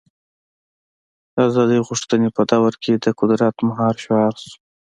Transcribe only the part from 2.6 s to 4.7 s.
کې د قدرت مهار شعار شو.